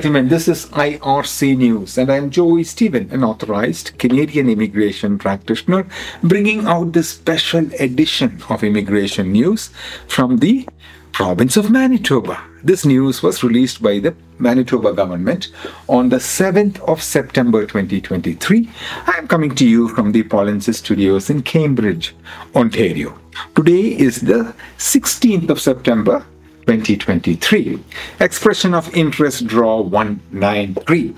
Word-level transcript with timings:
gentlemen, 0.00 0.28
this 0.28 0.46
is 0.46 0.66
IRC 0.66 1.56
News, 1.56 1.98
and 1.98 2.08
I'm 2.08 2.30
Joy 2.30 2.62
Stephen, 2.62 3.10
an 3.10 3.24
authorized 3.24 3.98
Canadian 3.98 4.48
immigration 4.48 5.18
practitioner, 5.18 5.88
bringing 6.22 6.66
out 6.66 6.92
this 6.92 7.08
special 7.08 7.68
edition 7.80 8.40
of 8.48 8.62
immigration 8.62 9.32
news 9.32 9.70
from 10.06 10.36
the 10.36 10.68
province 11.10 11.56
of 11.56 11.72
Manitoba. 11.72 12.40
This 12.62 12.86
news 12.86 13.24
was 13.24 13.42
released 13.42 13.82
by 13.82 13.98
the 13.98 14.14
Manitoba 14.38 14.92
government 14.92 15.48
on 15.88 16.10
the 16.10 16.18
7th 16.18 16.78
of 16.82 17.02
September 17.02 17.62
2023. 17.62 18.70
I 19.08 19.18
am 19.18 19.26
coming 19.26 19.52
to 19.56 19.66
you 19.66 19.88
from 19.88 20.12
the 20.12 20.22
Polinsys 20.22 20.76
Studios 20.76 21.28
in 21.28 21.42
Cambridge, 21.42 22.14
Ontario. 22.54 23.18
Today 23.56 23.98
is 23.98 24.20
the 24.20 24.54
16th 24.78 25.50
of 25.50 25.60
September 25.60 26.24
2023. 26.68 27.82
Expression 28.20 28.74
of 28.74 28.94
interest 28.94 29.46
draw 29.46 29.80
193. 29.80 31.14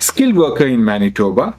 Skilled 0.00 0.36
worker 0.36 0.66
in 0.66 0.84
Manitoba. 0.84 1.54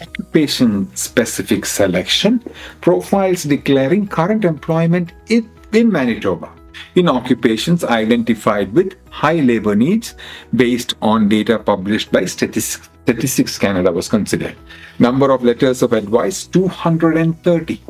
Occupation 0.00 0.88
specific 0.96 1.66
selection. 1.66 2.42
Profiles 2.80 3.42
declaring 3.42 4.08
current 4.08 4.46
employment 4.46 5.12
in, 5.28 5.46
Manitoba. 5.92 6.50
In 6.94 7.06
occupations 7.06 7.84
identified 7.84 8.72
with 8.72 8.96
high 9.10 9.40
labor 9.40 9.76
needs 9.76 10.14
based 10.56 10.94
on 11.02 11.28
data 11.28 11.58
published 11.58 12.10
by 12.10 12.24
Statistics, 12.24 12.88
Statistics 13.02 13.58
Canada 13.58 13.92
was 13.92 14.08
considered. 14.08 14.56
Number 14.98 15.30
of 15.32 15.44
letters 15.44 15.82
of 15.82 15.92
advice 15.92 16.46
230 16.46 17.80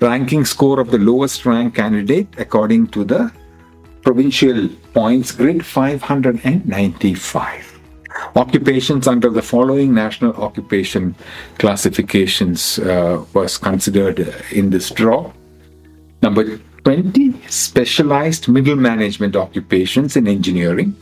ranking 0.00 0.44
score 0.44 0.80
of 0.80 0.90
the 0.90 0.98
lowest 0.98 1.44
ranked 1.44 1.76
candidate 1.76 2.28
according 2.38 2.86
to 2.86 3.04
the 3.04 3.32
provincial 4.08 4.68
points 4.94 5.32
grid 5.32 5.66
595. 5.66 7.78
Occupations 8.36 9.06
under 9.06 9.28
the 9.28 9.42
following 9.42 9.92
national 9.92 10.32
occupation 10.42 11.14
classifications 11.58 12.78
uh, 12.78 13.22
was 13.34 13.58
considered 13.58 14.34
in 14.50 14.70
this 14.70 14.88
draw. 14.88 15.30
Number 16.22 16.56
20, 16.84 17.34
specialized 17.48 18.48
middle 18.48 18.76
management 18.76 19.36
occupations 19.36 20.16
in 20.16 20.26
engineering, 20.26 20.96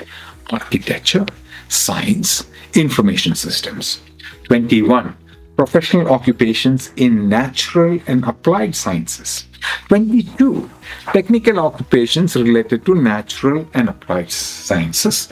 architecture, 0.51 1.27
science, 1.69 2.45
information 2.75 3.37
systems. 3.37 4.01
21, 4.49 5.17
professional 5.57 6.09
occupations 6.09 6.93
in 6.97 7.29
natural 7.29 7.99
and 8.07 8.25
applied 8.25 8.75
sciences. 8.75 9.47
22 9.89 10.71
technical 11.13 11.59
occupations 11.59 12.37
related 12.37 12.85
to 12.85 12.95
natural 12.95 13.67
and 13.75 13.89
applied 13.89 14.31
sciences. 14.31 15.27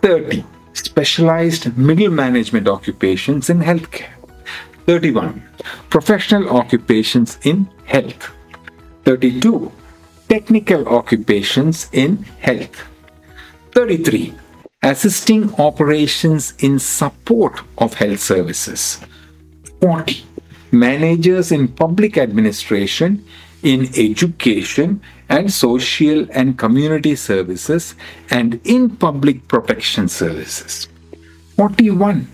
30 0.00 0.44
specialized 0.72 1.76
middle 1.76 2.10
management 2.10 2.66
occupations 2.66 3.50
in 3.50 3.60
healthcare. 3.60 4.10
31 4.86 5.42
professional 5.90 6.48
occupations 6.56 7.38
in 7.42 7.68
health. 7.84 8.30
32 9.04 9.70
technical 10.28 10.88
occupations 10.88 11.88
in 11.92 12.16
health. 12.40 12.88
33 13.72 14.34
assisting 14.82 15.54
operations 15.60 16.54
in 16.58 16.78
support 16.78 17.60
of 17.78 17.94
health 17.94 18.18
services 18.18 18.98
40 19.82 20.24
managers 20.70 21.50
in 21.50 21.66
public 21.66 22.16
administration 22.16 23.24
in 23.64 23.88
education 23.96 25.00
and 25.28 25.52
social 25.52 26.24
and 26.30 26.56
community 26.56 27.16
services 27.16 27.96
and 28.30 28.60
in 28.62 28.88
public 28.96 29.48
protection 29.48 30.06
services. 30.06 30.88
41. 31.56 32.28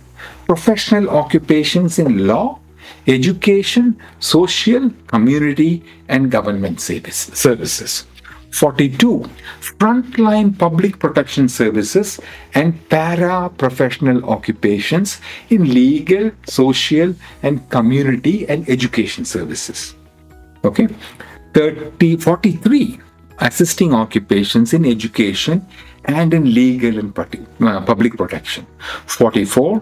Professional 0.44 1.08
occupations 1.08 1.98
in 1.98 2.26
law, 2.26 2.58
education, 3.06 3.98
social, 4.20 4.91
community, 5.06 5.82
and 6.08 6.31
government 6.31 6.82
services. 6.82 8.06
42. 8.58 9.22
Frontline 9.78 10.58
public 10.58 10.98
protection 10.98 11.48
services 11.48 12.19
and 12.54 12.74
para 12.88 13.48
professional 13.50 14.24
occupations 14.28 15.20
in 15.48 15.72
legal, 15.72 16.32
social, 16.44 17.14
and 17.44 17.62
community 17.70 18.48
and 18.48 18.69
education 18.69 19.24
services. 19.24 19.94
Okay. 20.64 20.88
30, 21.54 22.16
43 22.16 23.00
assisting 23.38 23.94
occupations 23.94 24.75
in 24.75 24.84
education 24.84 25.64
and 26.06 26.34
in 26.34 26.52
legal 26.52 26.98
and 26.98 27.16
uh, 27.16 27.80
public 27.82 28.16
protection. 28.16 28.66
44 29.06 29.80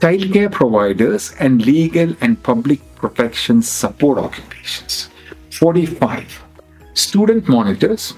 childcare 0.00 0.50
providers 0.50 1.34
and 1.38 1.64
legal 1.66 2.16
and 2.22 2.42
public 2.42 2.80
protection 2.96 3.60
support 3.60 4.16
occupations. 4.16 5.10
45 5.50 6.47
student 6.98 7.48
monitors, 7.48 8.14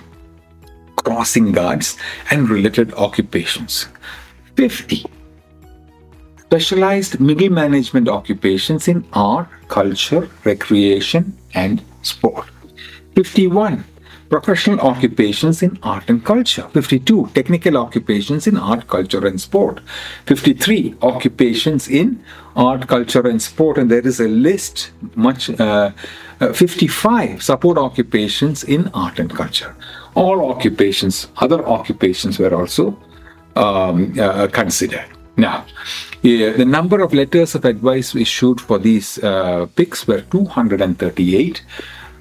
crossing 0.96 1.52
guards, 1.52 1.96
and 2.30 2.48
related 2.48 2.92
occupations. 2.94 3.88
50 4.56 5.04
specialized 6.50 7.20
middle 7.20 7.48
management 7.48 8.08
occupations 8.08 8.88
in 8.88 9.04
art, 9.12 9.46
culture, 9.68 10.28
recreation, 10.44 11.36
and 11.54 11.80
sport. 12.02 12.46
51. 13.14 13.84
Professional 14.30 14.78
occupations 14.80 15.60
in 15.60 15.76
art 15.82 16.04
and 16.08 16.24
culture. 16.24 16.68
52. 16.72 17.30
Technical 17.34 17.76
occupations 17.76 18.46
in 18.46 18.56
art, 18.56 18.86
culture, 18.86 19.26
and 19.26 19.40
sport. 19.40 19.80
53. 20.26 20.94
Occupations 21.02 21.88
in 21.88 22.22
art, 22.54 22.86
culture, 22.86 23.26
and 23.26 23.42
sport. 23.42 23.76
And 23.76 23.90
there 23.90 24.06
is 24.06 24.20
a 24.20 24.28
list, 24.28 24.92
much 25.16 25.50
uh, 25.58 25.90
uh, 26.40 26.52
55 26.52 27.42
support 27.42 27.76
occupations 27.76 28.62
in 28.62 28.88
art 28.94 29.18
and 29.18 29.34
culture. 29.34 29.74
All 30.14 30.48
occupations, 30.48 31.26
other 31.38 31.66
occupations 31.66 32.38
were 32.38 32.54
also 32.54 32.96
um, 33.56 34.16
uh, 34.16 34.46
considered. 34.46 35.06
Now, 35.36 35.66
yeah, 36.22 36.52
the 36.52 36.64
number 36.64 37.00
of 37.00 37.12
letters 37.12 37.56
of 37.56 37.64
advice 37.64 38.14
issued 38.14 38.60
for 38.60 38.78
these 38.78 39.18
uh, 39.24 39.66
picks 39.74 40.06
were 40.06 40.20
238. 40.20 41.62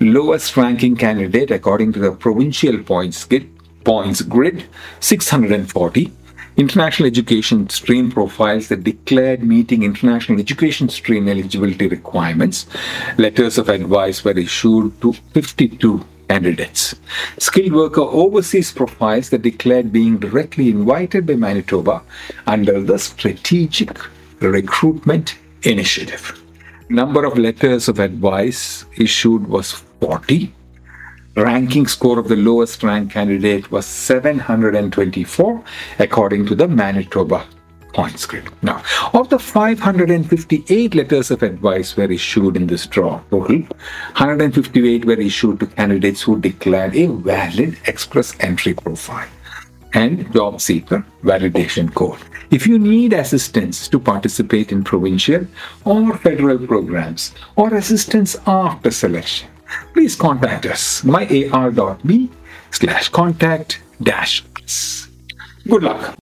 Lowest 0.02 0.56
ranking 0.56 0.96
candidate, 0.96 1.52
according 1.52 1.92
to 1.92 2.00
the 2.00 2.14
provincial 2.14 2.82
points 2.82 3.26
grid, 3.26 3.50
points 3.84 4.22
grid 4.22 4.64
640. 5.02 6.10
International 6.56 7.06
education 7.06 7.68
stream 7.70 8.10
profiles 8.10 8.70
that 8.70 8.86
declared 8.86 9.44
meeting 9.44 9.84
international 9.84 10.40
education 10.40 10.88
stream 10.88 11.28
eligibility 11.28 11.88
requirements. 11.88 12.66
Letters 13.18 13.58
of 13.58 13.68
advice 13.68 14.24
were 14.24 14.40
issued 14.40 15.02
to 15.02 15.12
52 15.34 16.06
candidates. 16.30 16.96
Skilled 17.38 17.74
worker 17.74 18.02
overseas 18.02 18.72
profiles 18.72 19.30
that 19.32 19.42
declared 19.42 19.92
being 19.92 20.18
directly 20.18 20.70
invited 20.70 21.26
by 21.26 21.36
Manitoba 21.36 22.02
under 22.48 22.80
the 22.80 22.98
Strategic 22.98 23.98
Recruitment 24.40 25.38
Initiative. 25.64 26.42
Number 26.90 27.26
of 27.26 27.38
letters 27.38 27.88
of 27.88 28.00
advice 28.00 28.86
issued 28.98 29.46
was 29.48 29.84
40. 30.02 30.54
Ranking 31.36 31.88
score 31.88 32.20
of 32.20 32.28
the 32.28 32.36
lowest 32.36 32.84
ranked 32.84 33.14
candidate 33.14 33.72
was 33.72 33.86
724 33.86 35.64
according 36.00 36.46
to 36.48 36.56
the 36.56 36.68
Manitoba 36.68 37.46
points 37.94 38.26
grid. 38.26 38.50
Now, 38.62 38.84
of 39.14 39.30
the 39.30 39.40
558 39.40 40.96
letters 40.96 41.32
of 41.32 41.44
advice 41.44 41.96
were 41.96 42.12
issued 42.12 42.56
in 42.56 42.68
this 42.68 42.86
draw 42.88 43.20
total, 43.32 43.62
158 44.18 45.06
were 45.06 45.20
issued 45.20 45.60
to 45.60 45.68
candidates 45.68 46.22
who 46.22 46.40
declared 46.40 46.96
a 46.96 47.08
valid 47.08 47.78
express 47.86 48.36
entry 48.40 48.74
profile 48.74 49.28
and 49.94 50.32
job 50.34 50.62
seeker 50.62 51.06
validation 51.24 51.94
code. 51.94 52.20
If 52.52 52.68
you 52.68 52.80
need 52.80 53.14
assistance 53.14 53.88
to 53.90 54.00
participate 54.00 54.72
in 54.72 54.84
provincial 54.84 55.46
or 55.86 56.18
federal 56.18 56.58
programs 56.66 57.34
or 57.56 57.74
assistance 57.74 58.36
after 58.46 58.92
selection, 58.92 59.50
please 59.94 60.16
contact 60.16 60.66
us 60.66 61.02
myar.me 61.02 62.30
slash 62.72 63.10
contact 63.10 63.82
dash 64.02 64.44
us. 64.64 65.08
Good 65.68 65.84
luck. 65.84 66.16